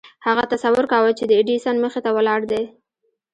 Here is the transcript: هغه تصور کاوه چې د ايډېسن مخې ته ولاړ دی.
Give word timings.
هغه 0.25 0.43
تصور 0.53 0.85
کاوه 0.91 1.11
چې 1.17 1.23
د 1.27 1.31
ايډېسن 1.37 1.75
مخې 1.83 1.99
ته 2.05 2.09
ولاړ 2.17 2.41
دی. 2.51 2.63